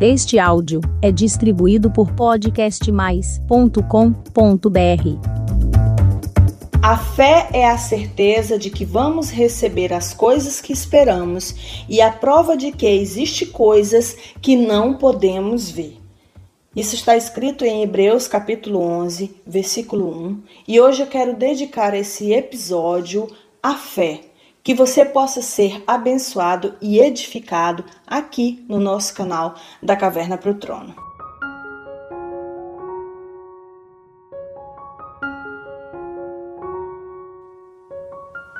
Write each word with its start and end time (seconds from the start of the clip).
Este 0.00 0.38
áudio 0.38 0.80
é 1.02 1.10
distribuído 1.10 1.90
por 1.90 2.12
podcastmais.com.br. 2.12 4.68
A 6.80 6.96
fé 6.96 7.48
é 7.52 7.68
a 7.68 7.76
certeza 7.76 8.56
de 8.56 8.70
que 8.70 8.84
vamos 8.84 9.28
receber 9.28 9.92
as 9.92 10.14
coisas 10.14 10.60
que 10.60 10.72
esperamos 10.72 11.82
e 11.88 12.00
a 12.00 12.12
prova 12.12 12.56
de 12.56 12.70
que 12.70 12.86
existem 12.86 13.48
coisas 13.48 14.16
que 14.40 14.54
não 14.54 14.94
podemos 14.94 15.68
ver. 15.68 15.98
Isso 16.76 16.94
está 16.94 17.16
escrito 17.16 17.64
em 17.64 17.82
Hebreus 17.82 18.28
capítulo 18.28 18.80
11, 18.80 19.34
versículo 19.44 20.28
1, 20.28 20.42
e 20.68 20.80
hoje 20.80 21.02
eu 21.02 21.08
quero 21.08 21.34
dedicar 21.34 21.92
esse 21.92 22.32
episódio 22.32 23.26
à 23.60 23.74
fé 23.74 24.27
que 24.68 24.74
você 24.74 25.02
possa 25.02 25.40
ser 25.40 25.82
abençoado 25.86 26.74
e 26.78 27.00
edificado 27.00 27.82
aqui 28.06 28.66
no 28.68 28.78
nosso 28.78 29.14
canal 29.14 29.54
da 29.82 29.96
Caverna 29.96 30.36
para 30.36 30.50
o 30.50 30.54
Trono. 30.56 30.94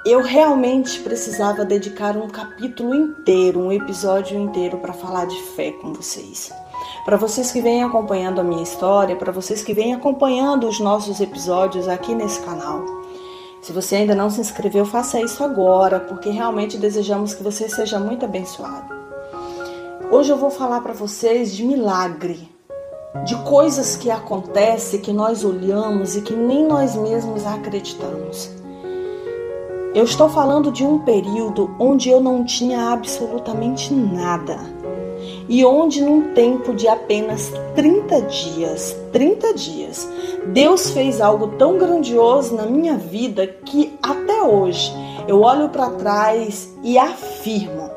Eu 0.06 0.22
realmente 0.22 0.98
precisava 1.00 1.62
dedicar 1.62 2.16
um 2.16 2.28
capítulo 2.28 2.94
inteiro, 2.94 3.60
um 3.60 3.70
episódio 3.70 4.40
inteiro 4.40 4.78
para 4.78 4.94
falar 4.94 5.26
de 5.26 5.38
fé 5.54 5.72
com 5.72 5.92
vocês. 5.92 6.50
Para 7.04 7.18
vocês 7.18 7.52
que 7.52 7.60
vêm 7.60 7.84
acompanhando 7.84 8.40
a 8.40 8.44
minha 8.44 8.62
história, 8.62 9.14
para 9.14 9.30
vocês 9.30 9.62
que 9.62 9.74
vêm 9.74 9.92
acompanhando 9.92 10.66
os 10.68 10.80
nossos 10.80 11.20
episódios 11.20 11.86
aqui 11.86 12.14
nesse 12.14 12.40
canal. 12.40 12.97
Se 13.60 13.72
você 13.72 13.96
ainda 13.96 14.14
não 14.14 14.30
se 14.30 14.40
inscreveu, 14.40 14.84
faça 14.84 15.20
isso 15.20 15.42
agora, 15.42 15.98
porque 15.98 16.30
realmente 16.30 16.78
desejamos 16.78 17.34
que 17.34 17.42
você 17.42 17.68
seja 17.68 17.98
muito 17.98 18.24
abençoado. 18.24 18.94
Hoje 20.10 20.30
eu 20.30 20.36
vou 20.36 20.50
falar 20.50 20.80
para 20.80 20.92
vocês 20.92 21.54
de 21.54 21.64
milagre, 21.64 22.48
de 23.24 23.34
coisas 23.42 23.96
que 23.96 24.10
acontecem, 24.10 25.00
que 25.00 25.12
nós 25.12 25.44
olhamos 25.44 26.16
e 26.16 26.22
que 26.22 26.34
nem 26.34 26.66
nós 26.66 26.94
mesmos 26.94 27.44
acreditamos. 27.44 28.50
Eu 29.94 30.04
estou 30.04 30.28
falando 30.28 30.70
de 30.70 30.84
um 30.84 31.00
período 31.00 31.74
onde 31.78 32.08
eu 32.08 32.20
não 32.20 32.44
tinha 32.44 32.92
absolutamente 32.92 33.92
nada 33.92 34.77
e 35.48 35.64
onde 35.64 36.02
num 36.02 36.34
tempo 36.34 36.74
de 36.74 36.86
apenas 36.86 37.50
30 37.74 38.22
dias, 38.22 38.96
30 39.12 39.54
dias, 39.54 40.08
Deus 40.48 40.90
fez 40.90 41.20
algo 41.20 41.48
tão 41.56 41.78
grandioso 41.78 42.54
na 42.54 42.66
minha 42.66 42.96
vida 42.96 43.46
que 43.46 43.96
até 44.02 44.42
hoje 44.42 44.92
eu 45.26 45.40
olho 45.42 45.68
para 45.70 45.90
trás 45.90 46.74
e 46.82 46.98
afirmo 46.98 47.87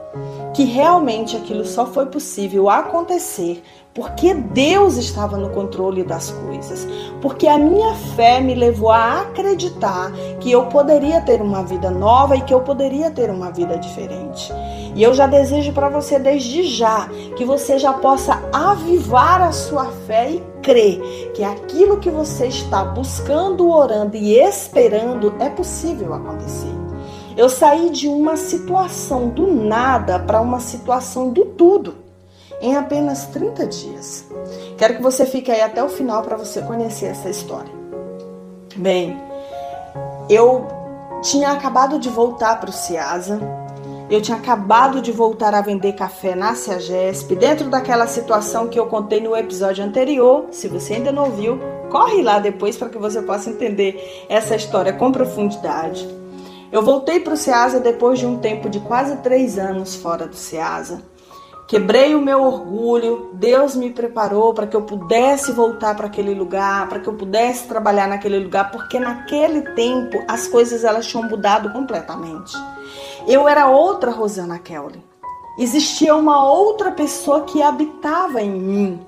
que 0.62 0.66
realmente 0.66 1.36
aquilo 1.36 1.66
só 1.66 1.88
foi 1.88 2.06
possível 2.06 2.70
acontecer 2.70 3.64
porque 3.95 4.31
Deus 4.31 4.95
estava 4.95 5.36
no 5.36 5.50
controle 5.50 6.03
das 6.03 6.30
coisas, 6.30 6.88
porque 7.20 7.48
a 7.48 7.58
minha 7.58 7.95
fé 8.16 8.40
me 8.40 8.53
levou 8.53 8.92
a 8.92 9.22
acreditar 9.22 10.12
que 10.40 10.52
eu 10.52 10.68
poderia 10.68 11.20
ter 11.22 11.42
uma 11.42 11.64
vida 11.64 11.90
nova 11.90 12.38
e 12.38 12.42
que 12.42 12.53
eu 12.53 12.62
poderia 12.62 13.09
ter 13.09 13.31
uma 13.31 13.50
vida 13.52 13.76
diferente. 13.76 14.53
E 14.95 15.02
eu 15.02 15.16
já 15.16 15.26
desejo 15.26 15.73
para 15.73 15.90
você 15.90 16.20
desde 16.20 16.64
já 16.64 17.09
que 17.36 17.44
você 17.44 17.80
já 17.80 17.94
possa 17.94 18.40
avivar 18.53 19.42
a 19.42 19.52
sua 19.52 19.88
fé 20.06 20.30
e 20.30 20.44
crer 20.62 21.31
que 21.34 21.44
aquilo 21.44 21.98
que 21.98 22.12
você 22.12 22.46
está 22.46 22.86
buscando, 22.86 23.68
orando 23.68 24.16
e 24.16 24.38
esperando 24.38 25.34
é 25.40 25.50
possível 25.50 26.14
acontecer. 26.14 26.81
Eu 27.36 27.50
saí 27.50 27.90
de 27.90 28.08
uma 28.08 28.36
situação 28.36 29.30
do 29.30 29.48
nada 29.48 30.20
para 30.20 30.42
uma 30.42 30.60
situação 30.60 31.30
do 31.30 31.46
tudo 31.46 31.96
em 32.62 32.76
apenas 32.76 33.26
30 33.28 33.66
dias. 33.68 34.26
Quero 34.78 34.96
que 34.96 35.02
você 35.02 35.26
fique 35.26 35.52
aí 35.52 35.62
até 35.62 35.84
o 35.84 35.90
final 35.90 36.22
para 36.22 36.38
você 36.38 36.62
conhecer 36.62 37.08
essa 37.08 37.30
história. 37.30 37.72
Bem, 38.75 39.18
eu 40.30 40.68
tinha 41.22 41.52
acabado 41.52 42.00
de 42.00 42.09
voltar 42.09 42.59
para 42.59 42.70
o 42.70 42.74
Ciasa, 42.74 43.40
eu 44.09 44.22
tinha 44.22 44.38
acabado 44.38 45.02
de 45.02 45.12
voltar 45.12 45.56
a 45.56 45.62
vender 45.62 45.94
café 45.94 46.36
na 46.36 46.53
Ciagesp, 46.53 47.36
dentro 47.36 47.70
daquela 47.70 48.06
situação 48.08 48.68
que 48.68 48.80
eu 48.80 48.88
contei 48.88 49.22
no 49.22 49.36
episódio 49.36 49.84
anterior. 49.86 50.47
Se 50.52 50.68
você 50.68 50.96
ainda 50.96 51.12
não 51.12 51.31
viu, 51.31 51.59
corre 51.90 52.22
lá 52.22 52.40
depois 52.40 52.75
para 52.78 52.90
que 52.90 52.97
você 52.97 53.22
possa 53.22 53.50
entender 53.50 54.25
essa 54.28 54.56
história 54.56 54.91
com 54.91 55.12
profundidade. 55.12 56.21
Eu 56.72 56.82
voltei 56.82 57.20
para 57.20 57.34
o 57.34 57.38
Ceasa 57.38 57.82
depois 57.82 58.18
de 58.18 58.26
um 58.26 58.38
tempo 58.38 58.70
de 58.70 58.80
quase 58.80 59.18
três 59.18 59.59
anos 59.59 59.94
fora 59.96 60.26
do 60.26 60.38
Ceasa. 60.38 61.04
Quebrei 61.68 62.16
o 62.16 62.22
meu 62.22 62.42
orgulho, 62.44 63.30
Deus 63.34 63.76
me 63.76 63.90
preparou 63.90 64.54
para 64.54 64.66
que 64.66 64.76
eu 64.76 64.82
pudesse 64.82 65.52
voltar 65.52 65.96
para 65.96 66.08
aquele 66.08 66.34
lugar, 66.34 66.88
para 66.88 67.00
que 67.00 67.08
eu 67.08 67.14
pudesse 67.14 67.68
trabalhar 67.68 68.08
naquele 68.08 68.40
lugar, 68.40 68.72
porque 68.72 69.00
naquele 69.00 69.62
tempo 69.74 70.18
as 70.30 70.48
coisas 70.48 70.86
elas 70.86 71.06
tinham 71.08 71.28
mudado 71.28 71.72
completamente. 71.74 72.58
Eu 73.28 73.48
era 73.50 73.68
outra 73.68 74.12
Rosana 74.12 74.58
Kelly. 74.58 75.03
Existia 75.58 76.16
uma 76.16 76.50
outra 76.50 76.92
pessoa 76.92 77.42
que 77.42 77.62
habitava 77.62 78.42
em 78.42 78.52
mim 78.52 79.06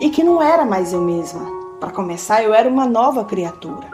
e 0.00 0.10
que 0.10 0.24
não 0.24 0.42
era 0.42 0.64
mais 0.64 0.92
eu 0.92 1.00
mesma. 1.00 1.46
Para 1.78 1.92
começar, 1.92 2.42
eu 2.42 2.52
era 2.52 2.68
uma 2.68 2.86
nova 2.86 3.24
criatura. 3.24 3.88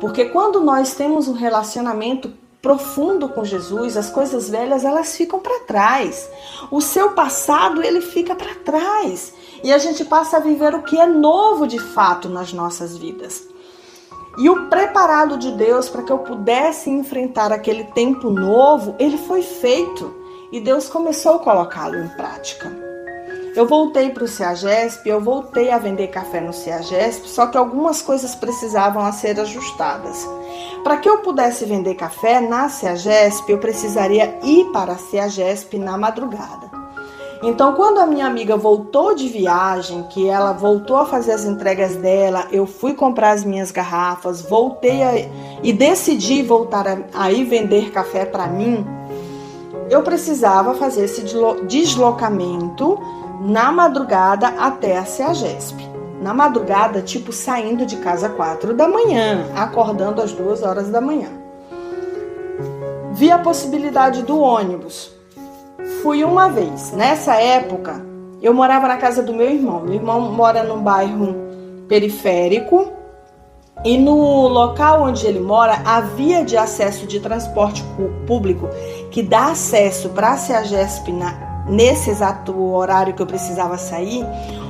Porque 0.00 0.26
quando 0.26 0.60
nós 0.60 0.94
temos 0.94 1.28
um 1.28 1.32
relacionamento 1.32 2.32
profundo 2.66 3.28
com 3.28 3.44
Jesus, 3.44 3.96
as 3.96 4.10
coisas 4.10 4.50
velhas 4.50 4.84
elas 4.84 5.16
ficam 5.16 5.38
para 5.38 5.60
trás. 5.60 6.28
O 6.68 6.80
seu 6.80 7.12
passado 7.12 7.80
ele 7.80 8.00
fica 8.00 8.34
para 8.34 8.56
trás 8.56 9.32
e 9.62 9.72
a 9.72 9.78
gente 9.78 10.04
passa 10.04 10.38
a 10.38 10.40
viver 10.40 10.74
o 10.74 10.82
que 10.82 10.98
é 10.98 11.06
novo 11.06 11.64
de 11.64 11.78
fato 11.78 12.28
nas 12.28 12.52
nossas 12.52 12.96
vidas. 12.96 13.46
E 14.36 14.50
o 14.50 14.68
preparado 14.68 15.38
de 15.38 15.52
Deus 15.52 15.88
para 15.88 16.02
que 16.02 16.10
eu 16.10 16.18
pudesse 16.18 16.90
enfrentar 16.90 17.52
aquele 17.52 17.84
tempo 17.84 18.30
novo, 18.30 18.96
ele 18.98 19.16
foi 19.16 19.42
feito 19.42 20.12
e 20.50 20.58
Deus 20.58 20.88
começou 20.88 21.36
a 21.36 21.38
colocá-lo 21.38 21.96
em 21.96 22.08
prática. 22.16 22.68
Eu 23.54 23.64
voltei 23.64 24.10
para 24.10 24.24
o 24.24 24.28
Ciagesp, 24.28 25.08
eu 25.08 25.20
voltei 25.20 25.70
a 25.70 25.78
vender 25.78 26.08
café 26.08 26.40
no 26.40 26.52
Ciagesp, 26.52 27.28
só 27.28 27.46
que 27.46 27.56
algumas 27.56 28.02
coisas 28.02 28.34
precisavam 28.34 29.10
ser 29.12 29.38
ajustadas. 29.38 30.28
Para 30.82 30.96
que 30.98 31.08
eu 31.08 31.18
pudesse 31.18 31.64
vender 31.64 31.94
café 31.94 32.40
na 32.40 32.68
Ciagesp, 32.68 33.50
eu 33.50 33.58
precisaria 33.58 34.38
ir 34.42 34.66
para 34.72 34.92
a 34.92 34.98
Ciagesp 34.98 35.78
na 35.78 35.98
madrugada. 35.98 36.70
Então, 37.42 37.74
quando 37.74 37.98
a 37.98 38.06
minha 38.06 38.26
amiga 38.26 38.56
voltou 38.56 39.14
de 39.14 39.28
viagem, 39.28 40.04
que 40.04 40.28
ela 40.28 40.52
voltou 40.52 40.96
a 40.96 41.06
fazer 41.06 41.32
as 41.32 41.44
entregas 41.44 41.94
dela, 41.96 42.46
eu 42.50 42.66
fui 42.66 42.94
comprar 42.94 43.32
as 43.32 43.44
minhas 43.44 43.70
garrafas, 43.70 44.40
voltei 44.40 45.02
a, 45.02 45.12
e 45.62 45.72
decidi 45.72 46.42
voltar 46.42 46.88
a, 46.88 46.98
a 47.14 47.30
ir 47.30 47.44
vender 47.44 47.90
café 47.90 48.24
para 48.24 48.46
mim, 48.46 48.86
eu 49.90 50.02
precisava 50.02 50.74
fazer 50.74 51.04
esse 51.04 51.22
deslocamento 51.66 52.98
na 53.40 53.70
madrugada 53.70 54.48
até 54.48 54.96
a 54.96 55.04
CEAGESP. 55.04 55.95
Na 56.20 56.32
madrugada, 56.32 57.02
tipo 57.02 57.32
saindo 57.32 57.84
de 57.84 57.96
casa 57.96 58.28
quatro 58.28 58.74
da 58.74 58.88
manhã, 58.88 59.46
acordando 59.54 60.22
às 60.22 60.32
duas 60.32 60.62
horas 60.62 60.88
da 60.88 61.00
manhã. 61.00 61.28
Vi 63.12 63.30
a 63.30 63.38
possibilidade 63.38 64.22
do 64.22 64.40
ônibus. 64.40 65.12
Fui 66.02 66.24
uma 66.24 66.48
vez. 66.48 66.92
Nessa 66.92 67.34
época, 67.34 68.04
eu 68.42 68.52
morava 68.52 68.88
na 68.88 68.96
casa 68.96 69.22
do 69.22 69.32
meu 69.32 69.50
irmão. 69.50 69.80
Meu 69.80 69.94
irmão 69.94 70.20
mora 70.32 70.62
num 70.62 70.82
bairro 70.82 71.34
periférico 71.88 72.92
e 73.84 73.96
no 73.98 74.48
local 74.48 75.02
onde 75.02 75.26
ele 75.26 75.38
mora, 75.38 75.80
a 75.84 76.00
via 76.00 76.44
de 76.44 76.56
acesso 76.56 77.06
de 77.06 77.20
transporte 77.20 77.84
público 78.26 78.68
que 79.10 79.22
dá 79.22 79.50
acesso 79.50 80.08
para 80.10 80.32
a 80.32 80.36
CEAGESP 80.36 81.12
nesse 81.68 82.10
exato 82.10 82.58
horário 82.72 83.14
que 83.14 83.22
eu 83.22 83.26
precisava 83.26 83.76
sair, 83.76 84.24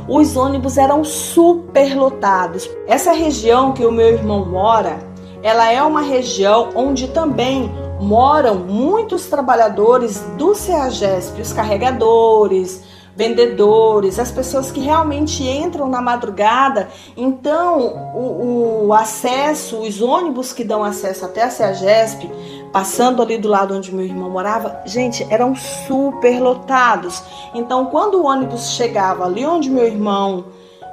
os 0.09 0.37
ônibus 0.37 0.79
eram 0.79 1.05
super 1.05 1.97
lotados. 1.97 2.69
Essa 2.87 3.13
região 3.13 3.73
que 3.73 3.85
o 3.85 3.93
meu 3.93 4.09
irmão 4.09 4.45
mora, 4.45 4.99
ela 5.43 5.71
é 5.71 5.83
uma 5.83 6.03
região 6.03 6.71
onde 6.75 7.09
também 7.09 7.71
moram 8.01 8.57
muitos 8.57 9.27
trabalhadores 9.27 10.21
do 10.37 10.55
CEAGESP, 10.55 11.41
os 11.41 11.53
carregadores, 11.53 12.85
vendedores, 13.17 14.19
as 14.19 14.31
pessoas 14.31 14.71
que 14.71 14.81
realmente 14.81 15.43
entram 15.43 15.89
na 15.89 16.03
madrugada. 16.03 16.89
Então, 17.17 18.13
o, 18.15 18.87
o 18.87 18.93
acesso, 18.93 19.79
os 19.79 20.03
ônibus 20.03 20.53
que 20.53 20.63
dão 20.63 20.85
acesso 20.85 21.25
até 21.25 21.45
a 21.45 21.51
CEAGESP, 21.51 22.31
passando 22.77 23.23
ali 23.23 23.39
do 23.39 23.49
lado 23.49 23.75
onde 23.75 23.91
meu 23.91 24.05
irmão 24.05 24.29
morava, 24.29 24.83
gente, 24.85 25.27
eram 25.31 25.57
super 25.57 26.39
lotados. 26.39 27.23
Então, 27.55 27.87
quando 27.87 28.17
o 28.17 28.27
ônibus 28.27 28.73
chegava 28.73 29.25
ali 29.25 29.47
onde 29.47 29.71
meu 29.71 29.87
irmão 29.87 30.45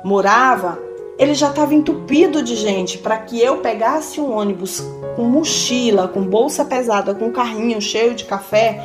morava, 0.02 0.80
ele 1.20 1.34
já 1.34 1.50
estava 1.50 1.74
entupido 1.74 2.42
de 2.42 2.56
gente 2.56 2.98
para 2.98 3.18
que 3.18 3.38
eu 3.38 3.58
pegasse 3.58 4.22
um 4.22 4.32
ônibus 4.32 4.82
com 5.18 5.24
mochila, 5.24 6.08
com 6.08 6.22
bolsa 6.22 6.64
pesada, 6.64 7.14
com 7.14 7.34
carrinho 7.34 7.82
cheio 7.82 8.16
de 8.16 8.24
café 8.24 8.82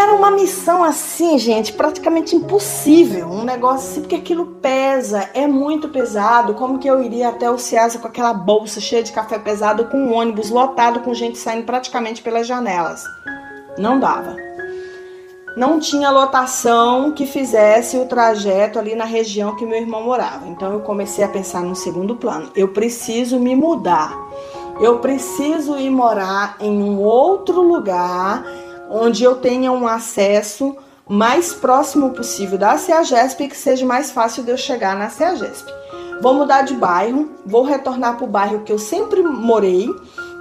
Era 0.00 0.14
uma 0.14 0.30
missão 0.30 0.82
assim, 0.82 1.38
gente, 1.38 1.74
praticamente 1.74 2.34
impossível. 2.34 3.28
Um 3.28 3.44
negócio 3.44 3.90
assim, 3.90 4.00
porque 4.00 4.14
aquilo 4.14 4.46
pesa, 4.46 5.28
é 5.34 5.46
muito 5.46 5.90
pesado. 5.90 6.54
Como 6.54 6.78
que 6.78 6.88
eu 6.88 7.04
iria 7.04 7.28
até 7.28 7.50
o 7.50 7.58
Ceasa 7.58 7.98
com 7.98 8.08
aquela 8.08 8.32
bolsa 8.32 8.80
cheia 8.80 9.02
de 9.02 9.12
café 9.12 9.38
pesado, 9.38 9.88
com 9.88 9.98
um 9.98 10.14
ônibus 10.14 10.48
lotado, 10.48 11.00
com 11.00 11.12
gente 11.12 11.36
saindo 11.36 11.66
praticamente 11.66 12.22
pelas 12.22 12.46
janelas? 12.46 13.04
Não 13.76 14.00
dava. 14.00 14.34
Não 15.54 15.78
tinha 15.78 16.10
lotação 16.10 17.12
que 17.12 17.26
fizesse 17.26 17.98
o 17.98 18.06
trajeto 18.06 18.78
ali 18.78 18.94
na 18.94 19.04
região 19.04 19.54
que 19.54 19.66
meu 19.66 19.78
irmão 19.78 20.02
morava. 20.02 20.48
Então 20.48 20.72
eu 20.72 20.80
comecei 20.80 21.22
a 21.22 21.28
pensar 21.28 21.60
no 21.60 21.76
segundo 21.76 22.16
plano. 22.16 22.50
Eu 22.56 22.68
preciso 22.68 23.38
me 23.38 23.54
mudar. 23.54 24.16
Eu 24.80 24.98
preciso 25.00 25.76
ir 25.76 25.90
morar 25.90 26.56
em 26.58 26.82
um 26.82 27.02
outro 27.02 27.60
lugar 27.60 28.42
onde 28.90 29.22
eu 29.22 29.36
tenha 29.36 29.70
um 29.70 29.86
acesso 29.86 30.76
mais 31.08 31.52
próximo 31.52 32.10
possível 32.10 32.58
da 32.58 32.76
CEAGESP 32.76 33.44
e 33.44 33.48
que 33.48 33.56
seja 33.56 33.86
mais 33.86 34.10
fácil 34.10 34.42
de 34.42 34.50
eu 34.50 34.56
chegar 34.56 34.96
na 34.96 35.08
CEAGESP. 35.08 35.72
Vou 36.20 36.34
mudar 36.34 36.62
de 36.62 36.74
bairro, 36.74 37.30
vou 37.46 37.62
retornar 37.62 38.16
para 38.16 38.24
o 38.24 38.28
bairro 38.28 38.60
que 38.60 38.72
eu 38.72 38.78
sempre 38.78 39.22
morei, 39.22 39.88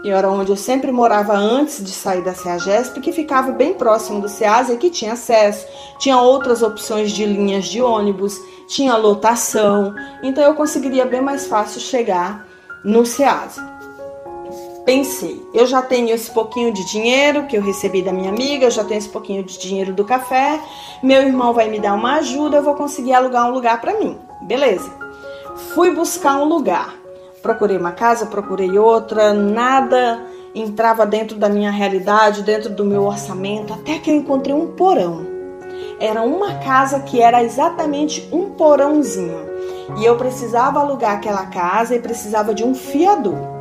e 0.04 0.10
era 0.10 0.30
onde 0.30 0.52
eu 0.52 0.56
sempre 0.56 0.92
morava 0.92 1.34
antes 1.34 1.84
de 1.84 1.92
sair 1.92 2.22
da 2.22 2.34
CEAGESP, 2.34 3.00
que 3.00 3.12
ficava 3.12 3.52
bem 3.52 3.74
próximo 3.74 4.20
do 4.20 4.28
CEASA 4.28 4.74
e 4.74 4.78
que 4.78 4.90
tinha 4.90 5.14
acesso, 5.14 5.66
tinha 6.00 6.20
outras 6.20 6.62
opções 6.62 7.12
de 7.12 7.26
linhas 7.26 7.66
de 7.66 7.82
ônibus, 7.82 8.38
tinha 8.68 8.96
lotação, 8.96 9.96
então 10.22 10.44
eu 10.44 10.54
conseguiria 10.54 11.06
bem 11.06 11.22
mais 11.22 11.48
fácil 11.48 11.80
chegar 11.80 12.46
no 12.84 13.06
CEASA 13.06 13.79
pensei, 14.90 15.48
eu 15.54 15.68
já 15.68 15.84
tenho 15.84 16.10
esse 16.10 16.32
pouquinho 16.32 16.74
de 16.74 16.84
dinheiro 16.84 17.46
que 17.46 17.56
eu 17.56 17.62
recebi 17.62 18.02
da 18.02 18.12
minha 18.12 18.32
amiga, 18.32 18.66
eu 18.66 18.72
já 18.72 18.84
tenho 18.84 18.98
esse 18.98 19.08
pouquinho 19.08 19.44
de 19.44 19.60
dinheiro 19.60 19.94
do 19.94 20.04
café, 20.04 20.60
meu 21.04 21.22
irmão 21.22 21.54
vai 21.54 21.70
me 21.70 21.80
dar 21.80 21.94
uma 21.94 22.16
ajuda, 22.16 22.58
eu 22.58 22.64
vou 22.64 22.74
conseguir 22.74 23.14
alugar 23.14 23.48
um 23.48 23.52
lugar 23.52 23.80
para 23.80 24.00
mim. 24.00 24.18
Beleza. 24.42 24.92
Fui 25.76 25.94
buscar 25.94 26.38
um 26.38 26.46
lugar. 26.46 26.96
Procurei 27.40 27.78
uma 27.78 27.92
casa, 27.92 28.26
procurei 28.26 28.80
outra, 28.80 29.32
nada 29.32 30.26
entrava 30.56 31.06
dentro 31.06 31.38
da 31.38 31.50
minha 31.50 31.70
realidade, 31.70 32.42
dentro 32.42 32.72
do 32.72 32.84
meu 32.84 33.04
orçamento, 33.04 33.72
até 33.72 34.00
que 34.00 34.10
eu 34.10 34.16
encontrei 34.16 34.56
um 34.56 34.74
porão. 34.74 35.24
Era 36.00 36.24
uma 36.24 36.56
casa 36.56 37.02
que 37.02 37.22
era 37.22 37.44
exatamente 37.44 38.28
um 38.32 38.50
porãozinho. 38.50 39.48
E 40.00 40.06
eu 40.06 40.16
precisava 40.16 40.80
alugar 40.80 41.12
aquela 41.12 41.46
casa 41.46 41.94
e 41.96 42.00
precisava 42.00 42.56
de 42.56 42.64
um 42.64 42.74
fiador 42.74 43.59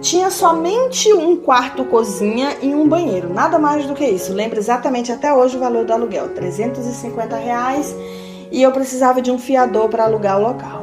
tinha 0.00 0.30
somente 0.30 1.12
um 1.12 1.36
quarto 1.36 1.84
cozinha 1.84 2.56
e 2.62 2.74
um 2.74 2.88
banheiro, 2.88 3.32
nada 3.32 3.58
mais 3.58 3.86
do 3.86 3.94
que 3.94 4.04
isso. 4.04 4.32
Lembro 4.32 4.58
exatamente 4.58 5.10
até 5.10 5.32
hoje 5.32 5.56
o 5.56 5.60
valor 5.60 5.84
do 5.84 5.92
aluguel, 5.92 6.28
350 6.30 7.36
reais, 7.36 7.94
e 8.50 8.62
eu 8.62 8.70
precisava 8.72 9.20
de 9.20 9.30
um 9.30 9.38
fiador 9.38 9.88
para 9.88 10.04
alugar 10.04 10.38
o 10.38 10.42
local. 10.42 10.82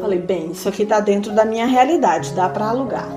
Falei, 0.00 0.18
bem, 0.18 0.50
isso 0.52 0.68
aqui 0.68 0.82
está 0.82 1.00
dentro 1.00 1.32
da 1.32 1.44
minha 1.44 1.66
realidade, 1.66 2.32
dá 2.32 2.48
para 2.48 2.68
alugar. 2.68 3.08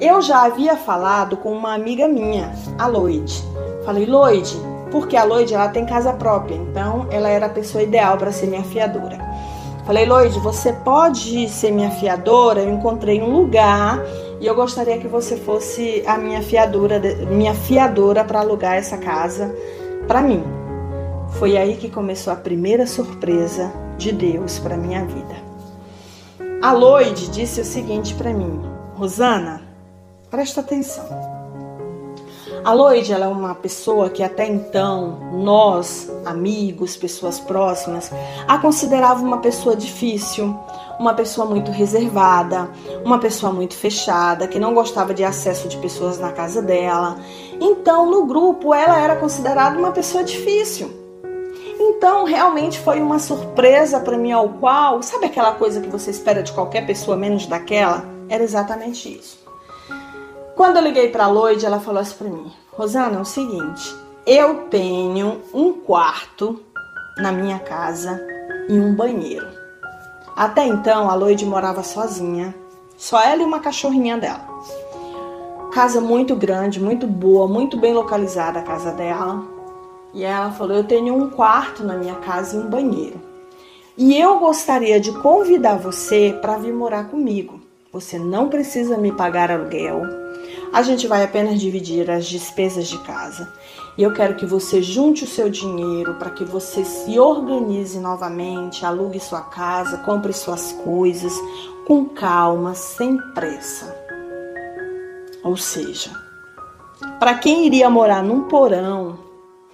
Eu 0.00 0.22
já 0.22 0.44
havia 0.44 0.76
falado 0.76 1.36
com 1.36 1.52
uma 1.52 1.74
amiga 1.74 2.08
minha, 2.08 2.52
a 2.78 2.86
Loide. 2.86 3.44
Falei, 3.84 4.06
Loide, 4.06 4.56
porque 4.90 5.16
a 5.16 5.24
Loide 5.24 5.54
ela 5.54 5.68
tem 5.68 5.84
casa 5.86 6.12
própria, 6.12 6.54
então 6.54 7.06
ela 7.10 7.28
era 7.28 7.46
a 7.46 7.50
pessoa 7.50 7.82
ideal 7.82 8.16
para 8.16 8.32
ser 8.32 8.46
minha 8.46 8.64
fiadora. 8.64 9.29
Falei, 9.90 10.06
Loide, 10.06 10.38
você 10.38 10.72
pode 10.72 11.48
ser 11.48 11.72
minha 11.72 11.90
fiadora? 11.90 12.60
Eu 12.60 12.72
encontrei 12.72 13.20
um 13.20 13.32
lugar 13.32 14.00
e 14.40 14.46
eu 14.46 14.54
gostaria 14.54 14.96
que 14.98 15.08
você 15.08 15.36
fosse 15.36 16.04
a 16.06 16.16
minha 16.16 16.40
fiadora, 16.42 17.00
minha 17.28 17.52
fiadora 17.56 18.22
para 18.22 18.38
alugar 18.38 18.76
essa 18.76 18.96
casa 18.96 19.52
para 20.06 20.22
mim. 20.22 20.44
Foi 21.40 21.56
aí 21.56 21.76
que 21.76 21.90
começou 21.90 22.32
a 22.32 22.36
primeira 22.36 22.86
surpresa 22.86 23.72
de 23.98 24.12
Deus 24.12 24.60
para 24.60 24.76
minha 24.76 25.04
vida. 25.04 25.34
A 26.62 26.72
Lloyd 26.72 27.28
disse 27.28 27.60
o 27.60 27.64
seguinte 27.64 28.14
para 28.14 28.32
mim: 28.32 28.62
Rosana, 28.94 29.60
presta 30.30 30.60
atenção. 30.60 31.39
A 32.62 32.74
Lloyd 32.74 33.10
ela 33.10 33.24
é 33.24 33.28
uma 33.28 33.54
pessoa 33.54 34.10
que 34.10 34.22
até 34.22 34.46
então 34.46 35.18
nós, 35.32 36.10
amigos, 36.26 36.94
pessoas 36.94 37.40
próximas, 37.40 38.10
a 38.46 38.58
considerava 38.58 39.22
uma 39.22 39.38
pessoa 39.38 39.74
difícil, 39.74 40.54
uma 40.98 41.14
pessoa 41.14 41.46
muito 41.46 41.70
reservada, 41.70 42.70
uma 43.02 43.18
pessoa 43.18 43.50
muito 43.50 43.74
fechada, 43.74 44.46
que 44.46 44.58
não 44.58 44.74
gostava 44.74 45.14
de 45.14 45.24
acesso 45.24 45.68
de 45.68 45.78
pessoas 45.78 46.18
na 46.18 46.32
casa 46.32 46.60
dela. 46.60 47.16
Então, 47.58 48.10
no 48.10 48.26
grupo, 48.26 48.74
ela 48.74 49.00
era 49.00 49.16
considerada 49.16 49.78
uma 49.78 49.92
pessoa 49.92 50.22
difícil. 50.22 50.90
Então, 51.78 52.24
realmente 52.24 52.78
foi 52.78 53.00
uma 53.00 53.18
surpresa 53.18 53.98
para 54.00 54.18
mim, 54.18 54.32
ao 54.32 54.50
qual, 54.50 55.02
sabe 55.02 55.24
aquela 55.24 55.52
coisa 55.52 55.80
que 55.80 55.88
você 55.88 56.10
espera 56.10 56.42
de 56.42 56.52
qualquer 56.52 56.86
pessoa 56.86 57.16
menos 57.16 57.46
daquela? 57.46 58.04
Era 58.28 58.44
exatamente 58.44 59.08
isso. 59.16 59.39
Quando 60.60 60.76
eu 60.76 60.82
liguei 60.82 61.08
para 61.08 61.24
a 61.24 61.26
Lloyd, 61.26 61.64
ela 61.64 61.80
falou 61.80 62.02
assim 62.02 62.16
para 62.18 62.28
mim: 62.28 62.52
Rosana, 62.70 63.16
é 63.16 63.18
o 63.22 63.24
seguinte, 63.24 63.96
eu 64.26 64.64
tenho 64.64 65.40
um 65.54 65.72
quarto 65.72 66.60
na 67.16 67.32
minha 67.32 67.58
casa 67.58 68.20
e 68.68 68.78
um 68.78 68.94
banheiro. 68.94 69.48
Até 70.36 70.66
então, 70.66 71.08
a 71.08 71.14
Loide 71.14 71.46
morava 71.46 71.82
sozinha, 71.82 72.54
só 72.94 73.22
ela 73.22 73.40
e 73.40 73.44
uma 73.46 73.60
cachorrinha 73.60 74.18
dela. 74.18 74.46
Casa 75.72 75.98
muito 75.98 76.36
grande, 76.36 76.78
muito 76.78 77.06
boa, 77.06 77.48
muito 77.48 77.78
bem 77.78 77.94
localizada 77.94 78.58
a 78.58 78.62
casa 78.62 78.92
dela. 78.92 79.42
E 80.12 80.24
ela 80.24 80.52
falou: 80.52 80.76
Eu 80.76 80.84
tenho 80.84 81.14
um 81.14 81.30
quarto 81.30 81.82
na 81.82 81.96
minha 81.96 82.16
casa 82.16 82.58
e 82.58 82.60
um 82.60 82.68
banheiro. 82.68 83.18
E 83.96 84.14
eu 84.14 84.38
gostaria 84.38 85.00
de 85.00 85.10
convidar 85.22 85.76
você 85.76 86.38
para 86.42 86.58
vir 86.58 86.74
morar 86.74 87.04
comigo. 87.04 87.58
Você 87.90 88.18
não 88.18 88.50
precisa 88.50 88.98
me 88.98 89.10
pagar 89.10 89.50
aluguel. 89.50 90.19
A 90.72 90.82
gente 90.82 91.08
vai 91.08 91.24
apenas 91.24 91.60
dividir 91.60 92.08
as 92.10 92.26
despesas 92.26 92.86
de 92.86 92.98
casa. 92.98 93.52
E 93.98 94.02
eu 94.02 94.12
quero 94.14 94.36
que 94.36 94.46
você 94.46 94.80
junte 94.80 95.24
o 95.24 95.26
seu 95.26 95.50
dinheiro 95.50 96.14
para 96.14 96.30
que 96.30 96.44
você 96.44 96.84
se 96.84 97.18
organize 97.18 97.98
novamente, 97.98 98.86
alugue 98.86 99.18
sua 99.18 99.42
casa, 99.42 99.98
compre 99.98 100.32
suas 100.32 100.72
coisas 100.72 101.32
com 101.86 102.04
calma, 102.04 102.74
sem 102.74 103.18
pressa. 103.34 103.94
Ou 105.42 105.56
seja, 105.56 106.10
para 107.18 107.34
quem 107.34 107.66
iria 107.66 107.90
morar 107.90 108.22
num 108.22 108.44
porão, 108.44 109.18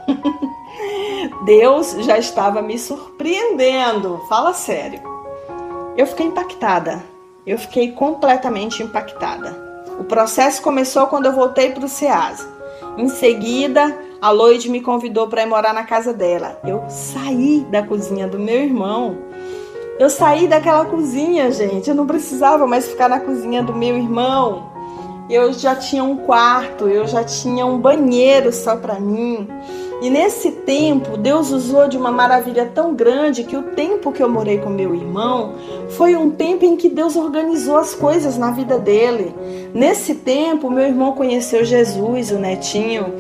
Deus 1.45 1.93
já 2.01 2.17
estava 2.17 2.63
me 2.63 2.79
surpreendendo. 2.79 4.19
Fala 4.29 4.55
sério. 4.55 5.01
Eu 5.95 6.07
fiquei 6.07 6.27
impactada. 6.27 7.05
Eu 7.47 7.59
fiquei 7.59 7.93
completamente 7.93 8.83
impactada. 8.83 9.66
O 9.99 10.05
processo 10.05 10.63
começou 10.63 11.07
quando 11.07 11.27
eu 11.27 11.33
voltei 11.33 11.71
para 11.71 11.85
o 11.85 11.89
SEASA. 11.89 12.47
Em 12.97 13.09
seguida, 13.09 13.97
a 14.21 14.31
Lloyd 14.31 14.69
me 14.71 14.81
convidou 14.81 15.29
para 15.29 15.43
ir 15.43 15.47
morar 15.47 15.75
na 15.75 15.85
casa 15.85 16.13
dela. 16.13 16.59
Eu 16.65 16.85
saí 16.89 17.67
da 17.71 17.83
cozinha 17.83 18.27
do 18.27 18.39
meu 18.39 18.63
irmão. 18.63 19.17
Eu 19.99 20.11
saí 20.11 20.47
daquela 20.47 20.85
cozinha, 20.85 21.51
gente. 21.51 21.89
Eu 21.89 21.95
não 21.95 22.07
precisava 22.07 22.67
mais 22.67 22.87
ficar 22.87 23.09
na 23.09 23.21
cozinha 23.21 23.63
do 23.63 23.75
meu 23.75 23.97
irmão. 23.97 24.71
Eu 25.29 25.53
já 25.53 25.75
tinha 25.75 26.05
um 26.05 26.19
quarto, 26.19 26.89
eu 26.89 27.07
já 27.07 27.25
tinha 27.25 27.67
um 27.67 27.79
banheiro 27.79 28.53
só 28.53 28.77
para 28.77 29.01
mim. 29.01 29.49
E 30.03 30.11
nesse 30.11 30.51
tempo, 30.51 31.17
Deus 31.17 31.51
usou 31.51 31.89
de 31.89 31.97
uma 31.97 32.13
maravilha 32.13 32.71
tão 32.75 32.95
grande 32.95 33.45
que 33.45 33.57
o 33.57 33.63
tempo 33.63 34.13
que 34.13 34.23
eu 34.23 34.29
morei 34.29 34.59
com 34.59 34.69
meu 34.69 34.95
irmão 34.95 35.55
foi 35.91 36.15
um 36.15 36.31
tempo 36.31 36.65
em 36.67 36.77
que 36.77 36.89
Deus 36.89 37.17
organizou 37.17 37.77
as 37.77 37.95
coisas 37.95 38.37
na 38.37 38.51
vida 38.51 38.79
dele. 38.79 39.35
Nesse 39.73 40.17
tempo, 40.17 40.71
meu 40.71 40.85
irmão 40.85 41.13
conheceu 41.13 41.65
Jesus, 41.65 42.31
o 42.31 42.39
netinho, 42.39 43.15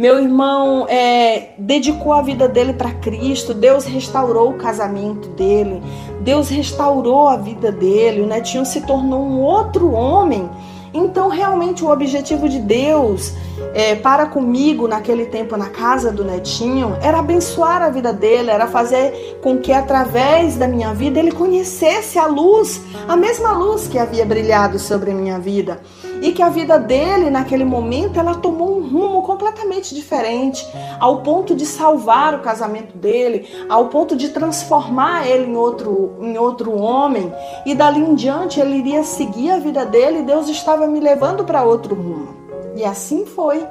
meu 0.00 0.18
irmão 0.18 0.86
é, 0.88 1.50
dedicou 1.58 2.14
a 2.14 2.22
vida 2.22 2.48
dele 2.48 2.72
para 2.72 2.90
Cristo. 2.90 3.52
Deus 3.52 3.84
restaurou 3.84 4.48
o 4.48 4.54
casamento 4.54 5.28
dele. 5.28 5.82
Deus 6.22 6.48
restaurou 6.48 7.28
a 7.28 7.36
vida 7.36 7.70
dele. 7.70 8.22
O 8.22 8.26
netinho 8.26 8.64
se 8.64 8.80
tornou 8.80 9.20
um 9.20 9.42
outro 9.42 9.92
homem. 9.92 10.48
Então, 10.92 11.28
realmente, 11.28 11.84
o 11.84 11.90
objetivo 11.90 12.48
de 12.48 12.58
Deus 12.58 13.32
é, 13.74 13.94
para 13.94 14.26
comigo 14.26 14.88
naquele 14.88 15.26
tempo 15.26 15.56
na 15.56 15.68
casa 15.68 16.10
do 16.10 16.24
netinho 16.24 16.96
era 17.00 17.18
abençoar 17.18 17.82
a 17.82 17.90
vida 17.90 18.12
dele, 18.12 18.50
era 18.50 18.66
fazer 18.66 19.38
com 19.42 19.58
que 19.58 19.72
através 19.72 20.56
da 20.56 20.66
minha 20.66 20.92
vida 20.92 21.18
ele 21.18 21.32
conhecesse 21.32 22.18
a 22.18 22.26
luz, 22.26 22.80
a 23.06 23.16
mesma 23.16 23.52
luz 23.52 23.86
que 23.86 23.98
havia 23.98 24.24
brilhado 24.24 24.78
sobre 24.78 25.10
a 25.10 25.14
minha 25.14 25.38
vida 25.38 25.80
e 26.20 26.32
que 26.32 26.42
a 26.42 26.48
vida 26.48 26.78
dele 26.78 27.30
naquele 27.30 27.64
momento 27.64 28.18
ela 28.18 28.34
tomou 28.34 28.78
um 28.78 28.88
rumo 28.88 29.22
completamente 29.22 29.94
diferente, 29.94 30.66
ao 30.98 31.22
ponto 31.22 31.54
de 31.54 31.64
salvar 31.64 32.34
o 32.34 32.40
casamento 32.40 32.96
dele, 32.96 33.48
ao 33.68 33.88
ponto 33.88 34.16
de 34.16 34.28
transformar 34.28 35.26
ele 35.26 35.50
em 35.50 35.56
outro 35.56 36.16
em 36.20 36.36
outro 36.36 36.76
homem, 36.76 37.32
e 37.64 37.74
dali 37.74 38.00
em 38.00 38.14
diante 38.14 38.60
ele 38.60 38.76
iria 38.76 39.02
seguir 39.02 39.50
a 39.50 39.58
vida 39.58 39.84
dele, 39.84 40.20
e 40.20 40.24
Deus 40.24 40.48
estava 40.48 40.86
me 40.86 41.00
levando 41.00 41.44
para 41.44 41.62
outro 41.62 41.94
rumo. 41.94 42.40
E 42.76 42.84
assim 42.84 43.26
foi. 43.26 43.66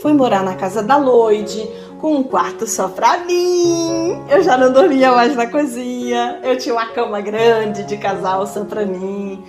Fui 0.00 0.12
morar 0.12 0.42
na 0.42 0.54
casa 0.54 0.82
da 0.82 0.96
Lloyd, 0.96 1.70
com 2.00 2.16
um 2.16 2.22
quarto 2.22 2.66
só 2.66 2.88
pra 2.88 3.18
mim. 3.18 4.22
Eu 4.28 4.42
já 4.42 4.56
não 4.56 4.72
dormia 4.72 5.12
mais 5.12 5.34
na 5.34 5.46
cozinha. 5.46 6.40
Eu 6.42 6.58
tinha 6.58 6.74
uma 6.74 6.86
cama 6.86 7.20
grande 7.20 7.84
de 7.84 7.96
casal 7.96 8.46
só 8.46 8.64
pra 8.64 8.84
mim. 8.84 9.42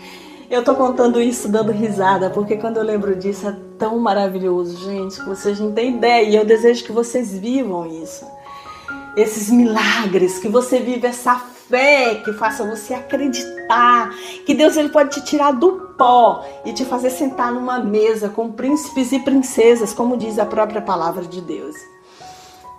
Eu 0.50 0.64
tô 0.64 0.76
contando 0.76 1.20
isso 1.20 1.48
dando 1.50 1.72
risada, 1.72 2.30
porque 2.30 2.56
quando 2.58 2.78
eu 2.78 2.84
lembro 2.84 3.16
disso 3.16 3.48
é 3.48 3.56
tão 3.80 3.98
maravilhoso, 4.00 4.78
gente, 4.78 5.20
que 5.20 5.28
vocês 5.28 5.60
não 5.60 5.72
têm 5.72 5.98
ideia. 5.98 6.30
E 6.30 6.36
eu 6.36 6.46
desejo 6.46 6.84
que 6.84 6.92
vocês 6.92 7.38
vivam 7.38 7.88
isso. 7.88 8.26
Esses 9.18 9.50
milagres, 9.50 10.40
que 10.40 10.48
você 10.48 10.80
vive 10.80 11.08
essa 11.08 11.36
fé 11.36 12.22
que 12.24 12.32
faça 12.34 12.64
você 12.64 12.94
acreditar 12.94 14.14
que 14.46 14.54
Deus 14.54 14.78
ele 14.78 14.90
pode 14.90 15.16
te 15.16 15.26
tirar 15.26 15.52
do 15.52 15.94
pó 15.98 16.46
e 16.64 16.74
te 16.74 16.86
fazer 16.86 17.10
sentar 17.10 17.52
numa 17.52 17.80
mesa 17.80 18.30
com 18.30 18.52
príncipes 18.52 19.12
e 19.12 19.20
princesas, 19.20 19.94
como 19.94 20.18
diz 20.18 20.38
a 20.38 20.46
própria 20.46 20.82
palavra 20.82 21.24
de 21.24 21.42
Deus. 21.42 21.76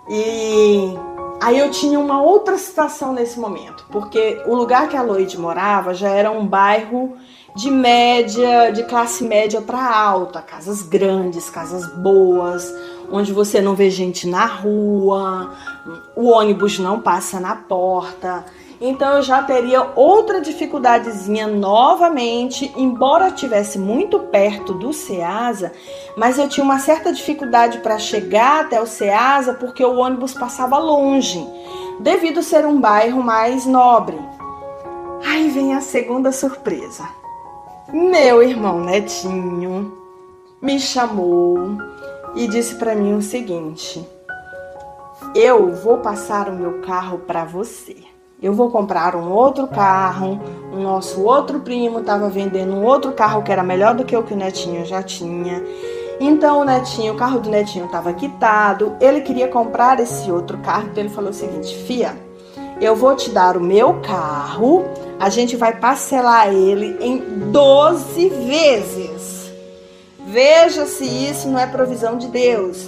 E 0.09 0.93
aí 1.41 1.59
eu 1.59 1.69
tinha 1.71 1.99
uma 1.99 2.21
outra 2.21 2.57
situação 2.57 3.13
nesse 3.13 3.39
momento, 3.39 3.85
porque 3.91 4.41
o 4.45 4.55
lugar 4.55 4.89
que 4.89 4.97
a 4.97 5.01
Lloyd 5.01 5.37
morava 5.39 5.93
já 5.93 6.09
era 6.09 6.31
um 6.31 6.45
bairro 6.45 7.15
de 7.55 7.71
média, 7.71 8.71
de 8.71 8.83
classe 8.83 9.23
média 9.23 9.61
para 9.61 9.95
alta, 9.95 10.41
casas 10.41 10.83
grandes, 10.83 11.49
casas 11.49 11.87
boas, 11.87 12.71
onde 13.11 13.33
você 13.33 13.59
não 13.61 13.75
vê 13.75 13.89
gente 13.89 14.27
na 14.27 14.45
rua, 14.45 15.51
o 16.15 16.27
ônibus 16.27 16.77
não 16.77 16.99
passa 16.99 17.39
na 17.39 17.55
porta. 17.55 18.45
Então 18.79 19.15
eu 19.15 19.21
já 19.23 19.41
teria 19.41 19.91
outra 19.95 20.39
dificuldadezinha 20.39 21.47
novamente, 21.47 22.71
embora 22.77 23.29
estivesse 23.29 23.79
muito 23.79 24.19
perto 24.19 24.73
do 24.73 24.93
Ceasa, 24.93 25.71
mas 26.15 26.37
eu 26.37 26.47
tinha 26.47 26.63
uma 26.63 26.77
certa 26.77 27.11
dificuldade 27.11 27.79
para 27.79 27.97
chegar 27.97 28.61
até 28.61 28.79
o 28.79 28.85
Ceasa 28.85 29.53
porque 29.53 29.83
o 29.83 29.97
ônibus 29.97 30.33
passava 30.33 30.77
longe, 30.77 31.43
devido 31.99 32.43
ser 32.43 32.65
um 32.67 32.79
bairro 32.79 33.23
mais 33.23 33.65
nobre. 33.65 34.19
Aí 35.25 35.49
vem 35.49 35.73
a 35.73 35.81
segunda 35.81 36.31
surpresa. 36.31 37.09
Meu 37.91 38.43
irmão 38.43 38.81
Netinho 38.81 39.97
me 40.61 40.79
chamou 40.79 41.57
e 42.35 42.47
disse 42.47 42.75
para 42.75 42.93
mim 42.93 43.13
o 43.13 43.21
seguinte: 43.21 44.07
Eu 45.33 45.73
vou 45.73 45.97
passar 45.97 46.49
o 46.49 46.53
meu 46.53 46.81
carro 46.81 47.19
para 47.19 47.43
você. 47.43 48.16
Eu 48.41 48.53
vou 48.53 48.69
comprar 48.69 49.15
um 49.15 49.31
outro 49.31 49.67
carro. 49.67 50.39
O 50.71 50.77
nosso 50.77 51.23
outro 51.23 51.59
primo 51.59 51.99
estava 51.99 52.29
vendendo 52.29 52.73
um 52.73 52.85
outro 52.85 53.11
carro 53.13 53.41
que 53.41 53.51
era 53.51 53.63
melhor 53.63 53.95
do 53.95 54.05
que 54.05 54.15
o 54.15 54.23
que 54.23 54.33
o 54.33 54.37
Netinho 54.37 54.85
já 54.85 55.01
tinha. 55.01 55.63
Então 56.19 56.61
o 56.61 56.65
Netinho, 56.65 57.13
o 57.13 57.17
carro 57.17 57.39
do 57.39 57.49
Netinho 57.49 57.85
estava 57.85 58.13
quitado. 58.13 58.95
Ele 58.99 59.21
queria 59.21 59.47
comprar 59.47 59.99
esse 59.99 60.31
outro 60.31 60.57
carro. 60.59 60.87
Então 60.91 61.03
ele 61.03 61.13
falou 61.13 61.31
o 61.31 61.33
seguinte: 61.33 61.75
Fia, 61.85 62.15
eu 62.79 62.95
vou 62.95 63.15
te 63.15 63.29
dar 63.29 63.57
o 63.57 63.61
meu 63.61 64.01
carro 64.01 64.85
a 65.19 65.29
gente 65.29 65.55
vai 65.55 65.75
parcelar 65.79 66.53
ele 66.53 66.97
em 67.01 67.17
12 67.51 68.29
vezes. 68.29 69.51
Veja 70.27 70.85
se 70.85 71.05
isso 71.05 71.47
não 71.47 71.57
é 71.57 71.65
provisão 71.65 72.17
de 72.17 72.27
Deus. 72.27 72.87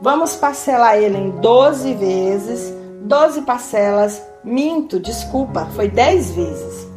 Vamos 0.00 0.34
parcelar 0.34 0.98
ele 0.98 1.16
em 1.16 1.30
12 1.30 1.94
vezes, 1.94 2.74
12 3.02 3.42
parcelas. 3.42 4.20
Minto, 4.44 4.98
desculpa, 4.98 5.66
foi 5.76 5.88
10 5.88 6.30
vezes. 6.32 6.88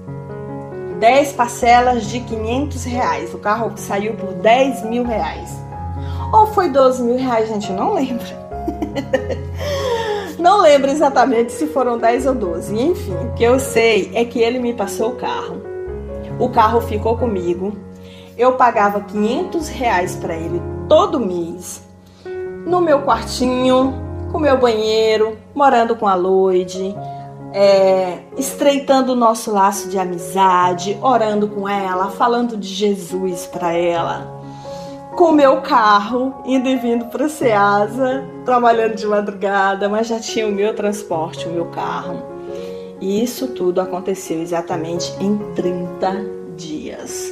10 1.00 1.34
parcelas 1.34 2.08
de 2.08 2.20
500 2.22 2.84
reais. 2.86 3.34
O 3.36 3.38
carro 3.38 3.72
saiu 3.76 4.16
por 4.16 4.34
10 4.34 4.84
mil 4.86 5.04
reais. 5.04 5.52
Ou 6.34 6.48
foi 6.48 6.70
12 6.70 7.04
mil 7.04 7.18
reais, 7.18 7.48
gente? 7.48 7.70
Eu 7.70 7.76
não 7.76 7.94
lembro. 7.94 8.26
Não 10.38 10.62
lembro 10.62 10.92
exatamente 10.92 11.54
se 11.54 11.66
foram 11.66 11.98
10 11.98 12.28
ou 12.28 12.36
12. 12.36 12.80
Enfim, 12.80 13.16
o 13.16 13.34
que 13.34 13.44
eu 13.44 13.60
sei 13.60 14.12
é 14.14 14.24
que 14.26 14.40
ele 14.40 14.60
me 14.60 14.76
passou 14.76 15.12
o 15.12 15.16
carro. 15.16 15.64
O 16.38 16.50
carro 16.50 16.82
ficou 16.82 17.18
comigo. 17.18 17.76
Eu 18.38 18.54
pagava 18.54 19.02
500 19.02 19.68
reais 19.70 20.16
para 20.16 20.36
ele 20.36 20.62
todo 20.88 21.20
mês. 21.20 21.82
No 22.68 22.80
meu 22.80 23.02
quartinho, 23.02 23.94
com 24.32 24.38
meu 24.38 24.58
banheiro, 24.58 25.38
morando 25.56 25.96
com 25.96 26.08
a 26.08 26.14
Lloyd, 26.14 26.96
é, 27.56 28.20
estreitando 28.38 29.14
o 29.14 29.16
nosso 29.16 29.50
laço 29.52 29.88
de 29.90 29.98
amizade, 29.98 30.98
orando 31.02 31.48
com 31.48 31.68
ela, 31.68 32.10
falando 32.12 32.58
de 32.58 32.68
Jesus 32.68 33.48
para 33.48 33.72
ela 33.72 34.36
com 35.16 35.32
meu 35.32 35.62
carro, 35.62 36.36
indo 36.46 36.68
e 36.68 36.76
vindo 36.76 37.06
para 37.06 37.30
Ceasa, 37.30 38.26
trabalhando 38.44 38.96
de 38.96 39.08
madrugada, 39.08 39.88
mas 39.88 40.08
já 40.08 40.20
tinha 40.20 40.46
o 40.46 40.52
meu 40.52 40.76
transporte, 40.76 41.48
o 41.48 41.52
meu 41.52 41.68
carro. 41.68 42.22
E 43.00 43.24
isso 43.24 43.48
tudo 43.48 43.80
aconteceu 43.80 44.42
exatamente 44.42 45.14
em 45.22 45.38
30 45.54 46.26
dias. 46.58 47.25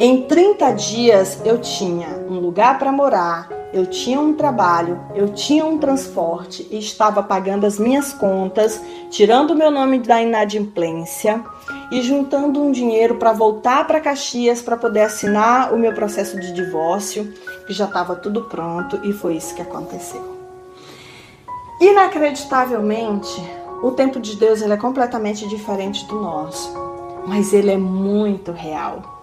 Em 0.00 0.22
30 0.22 0.70
dias 0.74 1.40
eu 1.44 1.58
tinha 1.58 2.06
um 2.30 2.38
lugar 2.38 2.78
para 2.78 2.92
morar, 2.92 3.48
eu 3.72 3.84
tinha 3.84 4.20
um 4.20 4.32
trabalho, 4.32 5.00
eu 5.12 5.30
tinha 5.30 5.64
um 5.64 5.76
transporte 5.76 6.64
e 6.70 6.78
estava 6.78 7.20
pagando 7.20 7.66
as 7.66 7.80
minhas 7.80 8.12
contas, 8.12 8.80
tirando 9.10 9.50
o 9.50 9.56
meu 9.56 9.72
nome 9.72 9.98
da 9.98 10.22
inadimplência 10.22 11.44
e 11.90 12.00
juntando 12.00 12.62
um 12.62 12.70
dinheiro 12.70 13.16
para 13.16 13.32
voltar 13.32 13.88
para 13.88 14.00
Caxias 14.00 14.62
para 14.62 14.76
poder 14.76 15.00
assinar 15.00 15.74
o 15.74 15.76
meu 15.76 15.92
processo 15.92 16.38
de 16.38 16.52
divórcio, 16.52 17.34
que 17.66 17.72
já 17.72 17.86
estava 17.86 18.14
tudo 18.14 18.44
pronto 18.44 19.00
e 19.02 19.12
foi 19.12 19.34
isso 19.34 19.52
que 19.52 19.62
aconteceu. 19.62 20.22
Inacreditavelmente, 21.80 23.42
o 23.82 23.90
tempo 23.90 24.20
de 24.20 24.36
Deus 24.36 24.62
ele 24.62 24.74
é 24.74 24.76
completamente 24.76 25.48
diferente 25.48 26.06
do 26.06 26.20
nosso, 26.20 26.72
mas 27.26 27.52
ele 27.52 27.72
é 27.72 27.76
muito 27.76 28.52
real. 28.52 29.17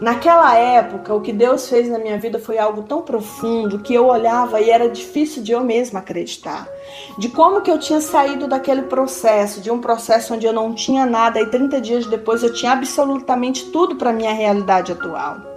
Naquela 0.00 0.56
época, 0.56 1.14
o 1.14 1.20
que 1.20 1.32
Deus 1.32 1.68
fez 1.68 1.88
na 1.88 1.98
minha 1.98 2.18
vida 2.18 2.38
foi 2.38 2.58
algo 2.58 2.82
tão 2.82 3.02
profundo 3.02 3.78
que 3.78 3.94
eu 3.94 4.06
olhava 4.06 4.60
e 4.60 4.68
era 4.68 4.88
difícil 4.88 5.42
de 5.42 5.52
eu 5.52 5.62
mesma 5.62 6.00
acreditar. 6.00 6.68
De 7.16 7.28
como 7.28 7.60
que 7.60 7.70
eu 7.70 7.78
tinha 7.78 8.00
saído 8.00 8.48
daquele 8.48 8.82
processo, 8.82 9.60
de 9.60 9.70
um 9.70 9.80
processo 9.80 10.34
onde 10.34 10.46
eu 10.46 10.52
não 10.52 10.74
tinha 10.74 11.06
nada 11.06 11.40
e 11.40 11.46
30 11.46 11.80
dias 11.80 12.06
depois 12.06 12.42
eu 12.42 12.52
tinha 12.52 12.72
absolutamente 12.72 13.70
tudo 13.70 13.96
para 13.96 14.12
minha 14.12 14.32
realidade 14.32 14.90
atual. 14.90 15.54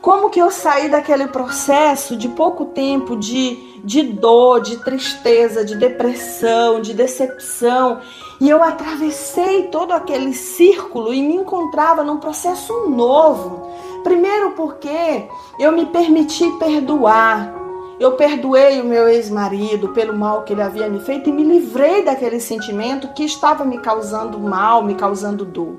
Como 0.00 0.30
que 0.30 0.40
eu 0.40 0.50
saí 0.50 0.88
daquele 0.88 1.28
processo 1.28 2.16
de 2.16 2.28
pouco 2.28 2.66
tempo 2.66 3.16
de, 3.16 3.80
de 3.84 4.02
dor, 4.02 4.60
de 4.60 4.76
tristeza, 4.78 5.64
de 5.64 5.76
depressão, 5.76 6.80
de 6.80 6.92
decepção 6.92 8.00
e 8.42 8.50
eu 8.50 8.60
atravessei 8.60 9.68
todo 9.68 9.92
aquele 9.92 10.34
círculo 10.34 11.14
e 11.14 11.22
me 11.22 11.36
encontrava 11.36 12.02
num 12.02 12.16
processo 12.16 12.88
novo. 12.88 13.70
Primeiro 14.02 14.50
porque 14.56 15.28
eu 15.60 15.70
me 15.70 15.86
permiti 15.86 16.50
perdoar. 16.58 17.54
Eu 18.00 18.16
perdoei 18.16 18.80
o 18.80 18.84
meu 18.84 19.08
ex-marido 19.08 19.90
pelo 19.90 20.18
mal 20.18 20.42
que 20.42 20.54
ele 20.54 20.62
havia 20.62 20.88
me 20.88 20.98
feito 20.98 21.30
e 21.30 21.32
me 21.32 21.44
livrei 21.44 22.02
daquele 22.02 22.40
sentimento 22.40 23.14
que 23.14 23.22
estava 23.22 23.64
me 23.64 23.78
causando 23.78 24.40
mal, 24.40 24.82
me 24.82 24.96
causando 24.96 25.44
dor. 25.44 25.76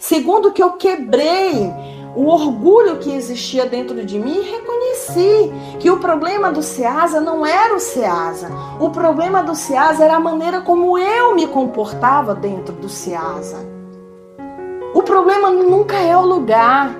Segundo 0.00 0.50
que 0.50 0.64
eu 0.64 0.72
quebrei 0.72 1.72
o 2.16 2.26
orgulho 2.28 2.98
que 2.98 3.12
existia 3.12 3.66
dentro 3.66 4.04
de 4.04 4.18
mim 4.18 4.38
e 4.38 4.50
reconheci 4.50 5.52
que 5.80 5.90
o 5.90 5.98
problema 5.98 6.52
do 6.52 6.62
Ceasa 6.62 7.20
não 7.20 7.44
era 7.44 7.74
o 7.74 7.80
Ceasa. 7.80 8.50
O 8.78 8.90
problema 8.90 9.42
do 9.42 9.54
Ceasa 9.54 10.04
era 10.04 10.16
a 10.16 10.20
maneira 10.20 10.60
como 10.60 10.96
eu 10.96 11.34
me 11.34 11.46
comportava 11.46 12.34
dentro 12.34 12.74
do 12.74 12.88
Ceasa. 12.88 13.66
O 14.94 15.02
problema 15.02 15.50
nunca 15.50 15.96
é 15.96 16.16
o 16.16 16.24
lugar. 16.24 16.94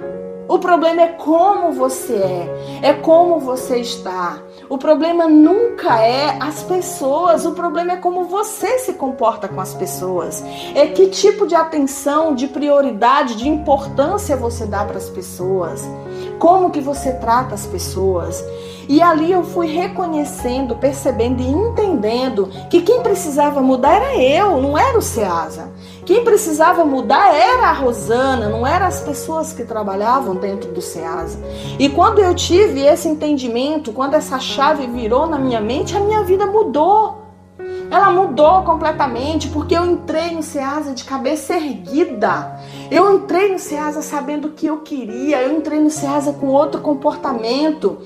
O 0.49 0.59
problema 0.59 1.03
é 1.03 1.09
como 1.09 1.73
você 1.73 2.17
é, 2.17 2.81
é 2.83 2.93
como 2.93 3.39
você 3.39 3.79
está. 3.79 4.43
O 4.75 4.79
problema 4.79 5.29
nunca 5.29 6.01
é 6.01 6.37
as 6.41 6.65
pessoas, 6.65 7.47
o 7.47 7.53
problema 7.53 7.93
é 7.93 7.97
como 7.97 8.25
você 8.25 8.81
se 8.81 8.95
comporta 8.95 9.47
com 9.47 9.61
as 9.61 9.73
pessoas. 9.73 10.43
É 10.75 10.89
que 10.89 11.11
tipo 11.11 11.47
de 11.47 11.55
atenção, 11.55 12.35
de 12.35 12.49
prioridade, 12.49 13.37
de 13.37 13.49
importância 13.49 14.37
você 14.37 14.67
dá 14.67 14.85
para 14.85 14.97
as 14.97 15.09
pessoas. 15.09 15.89
Como 16.41 16.73
que 16.73 16.81
você 16.81 17.13
trata 17.13 17.55
as 17.55 17.65
pessoas. 17.67 18.45
E 18.89 19.01
ali 19.01 19.31
eu 19.31 19.45
fui 19.45 19.69
reconhecendo, 19.69 20.75
percebendo 20.75 21.41
e 21.41 21.47
entendendo 21.47 22.51
que 22.69 22.83
quem 22.83 23.01
precisava 23.01 23.63
mudar 23.63 23.95
era 23.95 24.21
eu, 24.21 24.61
não 24.61 24.77
era 24.77 24.99
o 24.99 25.03
Ceasa. 25.03 25.71
Quem 26.05 26.23
precisava 26.23 26.85
mudar 26.85 27.35
era 27.35 27.69
a 27.69 27.73
Rosana, 27.73 28.49
não 28.49 28.67
eram 28.67 28.87
as 28.87 29.01
pessoas 29.01 29.53
que 29.53 29.65
trabalhavam 29.65 30.37
dentro 30.37 30.71
do 30.71 30.83
Ceasa. 30.83 31.39
E 31.79 31.89
quando 31.89 32.19
eu 32.19 32.35
tive 32.35 32.81
esse 32.81 33.09
entendimento, 33.09 33.93
quando 33.93 34.15
essa 34.15 34.39
chave 34.39 34.87
virou 34.87 35.27
na 35.27 35.39
minha 35.39 35.61
mente, 35.61 35.97
a 35.97 36.01
minha 36.01 36.23
vida 36.23 36.45
mudou. 36.45 37.23
Ela 37.91 38.11
mudou 38.11 38.63
completamente 38.63 39.49
porque 39.49 39.77
eu 39.77 39.87
entrei 39.87 40.33
no 40.33 40.43
Ceasa 40.43 40.93
de 40.93 41.05
cabeça 41.05 41.55
erguida. 41.55 42.61
Eu 42.91 43.15
entrei 43.15 43.53
no 43.53 43.59
Ceasa 43.59 44.03
sabendo 44.03 44.49
o 44.49 44.53
que 44.53 44.67
eu 44.67 44.79
queria. 44.79 45.43
Eu 45.43 45.57
entrei 45.57 45.81
no 45.81 45.91
Ceasa 45.91 46.33
com 46.33 46.49
outro 46.49 46.81
comportamento. 46.81 47.99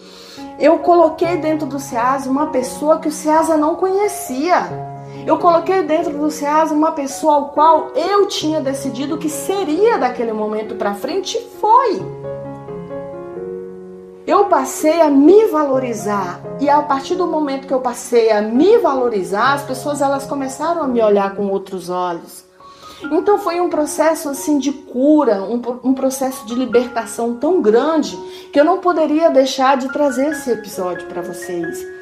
Eu 0.58 0.80
coloquei 0.80 1.36
dentro 1.36 1.66
do 1.66 1.78
SEASA 1.78 2.28
uma 2.28 2.48
pessoa 2.48 2.98
que 2.98 3.08
o 3.08 3.12
SEASA 3.12 3.56
não 3.56 3.76
conhecia. 3.76 4.97
Eu 5.28 5.36
coloquei 5.36 5.82
dentro 5.82 6.16
do 6.16 6.30
SEASA 6.30 6.74
uma 6.74 6.92
pessoa 6.92 7.34
ao 7.34 7.48
qual 7.50 7.90
eu 7.94 8.24
tinha 8.28 8.62
decidido 8.62 9.18
que 9.18 9.28
seria 9.28 9.98
daquele 9.98 10.32
momento 10.32 10.74
para 10.74 10.94
frente 10.94 11.36
e 11.36 11.60
foi. 11.60 12.00
Eu 14.26 14.46
passei 14.46 15.02
a 15.02 15.10
me 15.10 15.44
valorizar 15.48 16.40
e 16.58 16.70
a 16.70 16.80
partir 16.80 17.14
do 17.14 17.26
momento 17.26 17.66
que 17.66 17.74
eu 17.74 17.80
passei 17.80 18.30
a 18.30 18.40
me 18.40 18.78
valorizar, 18.78 19.52
as 19.52 19.64
pessoas 19.64 20.00
elas 20.00 20.24
começaram 20.24 20.82
a 20.82 20.88
me 20.88 21.02
olhar 21.02 21.36
com 21.36 21.48
outros 21.48 21.90
olhos. 21.90 22.46
Então 23.12 23.36
foi 23.38 23.60
um 23.60 23.68
processo 23.68 24.30
assim 24.30 24.58
de 24.58 24.72
cura, 24.72 25.42
um, 25.42 25.60
um 25.90 25.92
processo 25.92 26.46
de 26.46 26.54
libertação 26.54 27.34
tão 27.34 27.60
grande 27.60 28.16
que 28.50 28.58
eu 28.58 28.64
não 28.64 28.78
poderia 28.78 29.28
deixar 29.28 29.76
de 29.76 29.92
trazer 29.92 30.30
esse 30.30 30.50
episódio 30.50 31.06
para 31.06 31.20
vocês. 31.20 31.97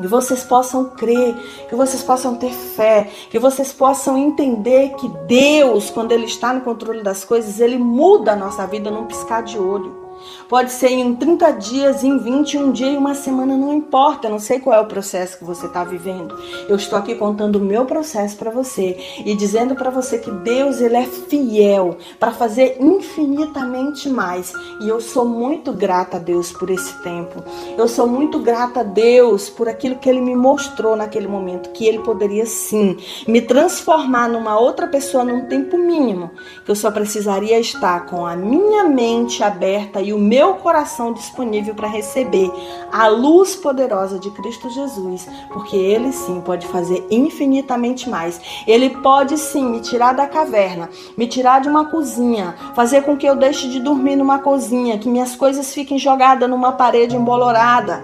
Que 0.00 0.06
vocês 0.06 0.42
possam 0.42 0.86
crer, 0.90 1.34
que 1.68 1.74
vocês 1.74 2.02
possam 2.02 2.36
ter 2.36 2.52
fé, 2.52 3.10
que 3.30 3.38
vocês 3.38 3.72
possam 3.72 4.16
entender 4.16 4.94
que 4.94 5.08
Deus, 5.26 5.90
quando 5.90 6.12
Ele 6.12 6.24
está 6.24 6.52
no 6.52 6.62
controle 6.62 7.02
das 7.02 7.24
coisas, 7.24 7.60
Ele 7.60 7.76
muda 7.76 8.32
a 8.32 8.36
nossa 8.36 8.66
vida 8.66 8.90
num 8.90 9.04
piscar 9.04 9.42
de 9.42 9.58
olho. 9.58 10.09
Pode 10.48 10.72
ser 10.72 10.90
em 10.90 11.14
30 11.14 11.50
dias, 11.52 12.04
em 12.04 12.18
21 12.18 12.72
dias, 12.72 12.90
em 12.90 12.96
uma 12.96 13.14
semana, 13.14 13.56
não 13.56 13.72
importa. 13.72 14.28
Não 14.28 14.38
sei 14.38 14.60
qual 14.60 14.76
é 14.76 14.80
o 14.80 14.86
processo 14.86 15.38
que 15.38 15.44
você 15.44 15.66
está 15.66 15.84
vivendo. 15.84 16.36
Eu 16.68 16.76
estou 16.76 16.98
aqui 16.98 17.14
contando 17.14 17.56
o 17.56 17.64
meu 17.64 17.84
processo 17.84 18.36
para 18.36 18.50
você 18.50 18.98
e 19.24 19.34
dizendo 19.34 19.74
para 19.74 19.90
você 19.90 20.18
que 20.18 20.30
Deus 20.30 20.80
ele 20.80 20.96
é 20.96 21.04
fiel 21.04 21.96
para 22.18 22.32
fazer 22.32 22.76
infinitamente 22.80 24.08
mais. 24.08 24.52
E 24.80 24.88
eu 24.88 25.00
sou 25.00 25.24
muito 25.24 25.72
grata 25.72 26.16
a 26.16 26.20
Deus 26.20 26.52
por 26.52 26.70
esse 26.70 26.94
tempo. 27.02 27.42
Eu 27.76 27.88
sou 27.88 28.06
muito 28.06 28.38
grata 28.38 28.80
a 28.80 28.82
Deus 28.82 29.48
por 29.48 29.68
aquilo 29.68 29.96
que 29.96 30.08
Ele 30.08 30.20
me 30.20 30.34
mostrou 30.34 30.96
naquele 30.96 31.28
momento, 31.28 31.70
que 31.70 31.86
Ele 31.86 32.00
poderia 32.00 32.46
sim 32.46 32.96
me 33.26 33.40
transformar 33.40 34.28
numa 34.28 34.58
outra 34.58 34.86
pessoa 34.86 35.24
num 35.24 35.46
tempo 35.46 35.78
mínimo, 35.78 36.30
que 36.64 36.70
eu 36.70 36.76
só 36.76 36.90
precisaria 36.90 37.58
estar 37.58 38.06
com 38.06 38.26
a 38.26 38.36
minha 38.36 38.84
mente 38.84 39.42
aberta 39.42 40.00
e 40.10 40.12
o 40.12 40.18
meu 40.18 40.54
coração 40.54 41.12
disponível 41.12 41.72
para 41.72 41.86
receber 41.86 42.50
a 42.92 43.06
luz 43.06 43.54
poderosa 43.54 44.18
de 44.18 44.28
Cristo 44.32 44.68
Jesus, 44.68 45.28
porque 45.52 45.76
Ele 45.76 46.12
sim 46.12 46.40
pode 46.40 46.66
fazer 46.66 47.06
infinitamente 47.08 48.10
mais. 48.10 48.40
Ele 48.66 48.90
pode 48.90 49.38
sim 49.38 49.64
me 49.64 49.80
tirar 49.80 50.12
da 50.12 50.26
caverna, 50.26 50.90
me 51.16 51.28
tirar 51.28 51.60
de 51.60 51.68
uma 51.68 51.88
cozinha, 51.90 52.56
fazer 52.74 53.02
com 53.02 53.16
que 53.16 53.24
eu 53.26 53.36
deixe 53.36 53.68
de 53.68 53.78
dormir 53.78 54.16
numa 54.16 54.40
cozinha, 54.40 54.98
que 54.98 55.08
minhas 55.08 55.36
coisas 55.36 55.72
fiquem 55.72 55.96
jogadas 55.96 56.50
numa 56.50 56.72
parede 56.72 57.14
embolorada. 57.14 58.02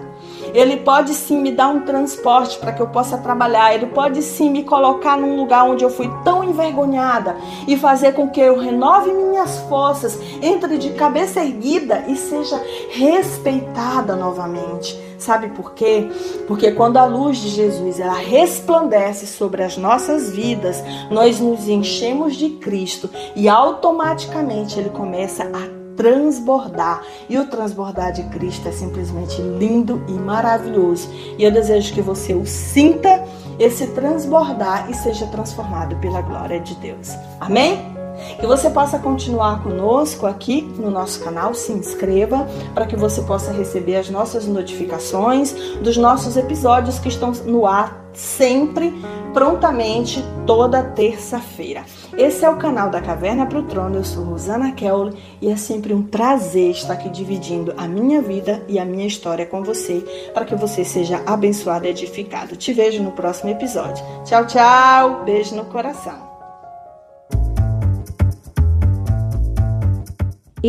Ele 0.53 0.77
pode 0.77 1.13
sim 1.13 1.41
me 1.41 1.51
dar 1.51 1.69
um 1.69 1.81
transporte 1.81 2.57
para 2.57 2.71
que 2.71 2.81
eu 2.81 2.87
possa 2.87 3.17
trabalhar. 3.17 3.73
Ele 3.73 3.87
pode 3.87 4.21
sim 4.21 4.49
me 4.49 4.63
colocar 4.63 5.17
num 5.17 5.35
lugar 5.35 5.63
onde 5.63 5.83
eu 5.83 5.89
fui 5.89 6.09
tão 6.23 6.43
envergonhada 6.43 7.35
e 7.67 7.77
fazer 7.77 8.13
com 8.13 8.29
que 8.29 8.39
eu 8.39 8.57
renove 8.57 9.11
minhas 9.11 9.57
forças, 9.69 10.19
entre 10.41 10.77
de 10.77 10.91
cabeça 10.91 11.41
erguida 11.41 12.05
e 12.07 12.15
seja 12.15 12.61
respeitada 12.91 14.15
novamente. 14.15 15.07
Sabe 15.17 15.49
por 15.49 15.73
quê? 15.73 16.07
Porque 16.47 16.71
quando 16.71 16.97
a 16.97 17.05
luz 17.05 17.37
de 17.37 17.49
Jesus 17.49 17.99
ela 17.99 18.13
resplandece 18.13 19.25
sobre 19.25 19.63
as 19.63 19.75
nossas 19.75 20.29
vidas, 20.29 20.83
nós 21.09 21.39
nos 21.39 21.67
enchemos 21.67 22.35
de 22.35 22.49
Cristo 22.51 23.09
e 23.35 23.49
automaticamente 23.49 24.79
ele 24.79 24.89
começa 24.89 25.43
a 25.43 25.76
transbordar. 25.97 27.03
E 27.27 27.37
o 27.37 27.47
transbordar 27.47 28.13
de 28.13 28.23
Cristo 28.29 28.69
é 28.69 28.71
simplesmente 28.71 29.41
lindo 29.41 30.01
e 30.07 30.13
maravilhoso. 30.13 31.09
E 31.37 31.43
eu 31.43 31.51
desejo 31.51 31.93
que 31.93 32.01
você 32.01 32.33
o 32.33 32.45
sinta, 32.45 33.25
esse 33.59 33.87
transbordar 33.87 34.89
e 34.89 34.93
seja 34.93 35.25
transformado 35.27 35.97
pela 35.97 36.21
glória 36.21 36.59
de 36.59 36.75
Deus. 36.75 37.09
Amém? 37.41 37.96
Que 38.39 38.45
você 38.45 38.69
possa 38.69 38.99
continuar 38.99 39.63
conosco 39.63 40.25
aqui 40.25 40.61
no 40.77 40.89
nosso 40.89 41.23
canal, 41.23 41.53
se 41.53 41.71
inscreva 41.71 42.47
para 42.73 42.85
que 42.85 42.95
você 42.95 43.21
possa 43.21 43.51
receber 43.51 43.97
as 43.97 44.09
nossas 44.09 44.45
notificações 44.45 45.53
dos 45.81 45.97
nossos 45.97 46.37
episódios 46.37 46.99
que 46.99 47.09
estão 47.09 47.31
no 47.45 47.65
ar 47.65 48.07
sempre, 48.17 48.93
prontamente, 49.31 50.23
toda 50.45 50.81
terça-feira. 50.81 51.85
Esse 52.17 52.43
é 52.43 52.49
o 52.49 52.57
canal 52.57 52.89
da 52.89 52.99
Caverna 52.99 53.45
para 53.45 53.59
o 53.59 53.63
Trono. 53.63 53.97
Eu 53.97 54.03
sou 54.03 54.23
Rosana 54.23 54.71
Kelly 54.71 55.15
e 55.39 55.49
é 55.49 55.55
sempre 55.55 55.93
um 55.93 56.01
prazer 56.01 56.71
estar 56.71 56.93
aqui 56.93 57.09
dividindo 57.09 57.73
a 57.77 57.87
minha 57.87 58.21
vida 58.21 58.63
e 58.67 58.79
a 58.79 58.85
minha 58.85 59.05
história 59.05 59.45
com 59.45 59.63
você, 59.63 60.03
para 60.33 60.45
que 60.45 60.55
você 60.55 60.83
seja 60.83 61.21
abençoado 61.27 61.85
e 61.85 61.89
edificado. 61.89 62.55
Te 62.55 62.73
vejo 62.73 63.03
no 63.03 63.11
próximo 63.11 63.51
episódio. 63.51 64.03
Tchau, 64.25 64.47
tchau. 64.47 65.23
Beijo 65.23 65.55
no 65.55 65.65
coração. 65.65 66.26